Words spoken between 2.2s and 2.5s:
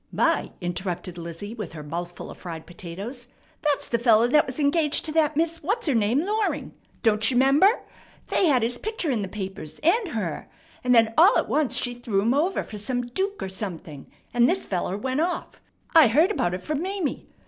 of